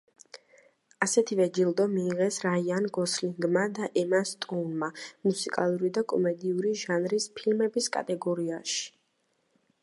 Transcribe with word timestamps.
ასეთივე 1.05 1.45
ჯილდო 1.57 1.85
მიიღეს 1.91 2.39
რაიან 2.45 2.87
გოსლინგმა 2.97 3.65
და 3.81 3.91
ემა 4.03 4.23
სტოუნმა 4.31 4.89
მუსიკალური 5.29 5.93
და 5.99 6.05
კომედიური 6.15 6.73
ჟანრის 6.87 7.29
ფილმების 7.37 7.93
კატეგორიაში. 7.99 8.83